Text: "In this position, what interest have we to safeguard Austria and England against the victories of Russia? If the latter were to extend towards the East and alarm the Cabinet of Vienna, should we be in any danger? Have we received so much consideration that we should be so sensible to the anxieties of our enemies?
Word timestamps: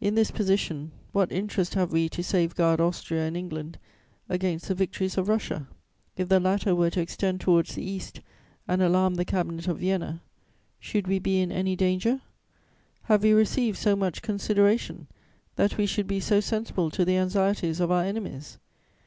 "In 0.00 0.14
this 0.14 0.30
position, 0.30 0.90
what 1.12 1.30
interest 1.30 1.74
have 1.74 1.92
we 1.92 2.08
to 2.08 2.22
safeguard 2.24 2.80
Austria 2.80 3.26
and 3.26 3.36
England 3.36 3.76
against 4.26 4.68
the 4.68 4.74
victories 4.74 5.18
of 5.18 5.28
Russia? 5.28 5.68
If 6.16 6.30
the 6.30 6.40
latter 6.40 6.74
were 6.74 6.88
to 6.88 7.00
extend 7.02 7.42
towards 7.42 7.74
the 7.74 7.82
East 7.84 8.22
and 8.66 8.80
alarm 8.80 9.16
the 9.16 9.24
Cabinet 9.26 9.68
of 9.68 9.80
Vienna, 9.80 10.22
should 10.78 11.06
we 11.06 11.18
be 11.18 11.40
in 11.42 11.52
any 11.52 11.76
danger? 11.76 12.22
Have 13.02 13.22
we 13.22 13.32
received 13.34 13.76
so 13.76 13.94
much 13.94 14.22
consideration 14.22 15.08
that 15.56 15.76
we 15.76 15.84
should 15.84 16.06
be 16.06 16.20
so 16.20 16.40
sensible 16.40 16.90
to 16.92 17.04
the 17.04 17.18
anxieties 17.18 17.80
of 17.80 17.90
our 17.90 18.04
enemies? 18.04 18.56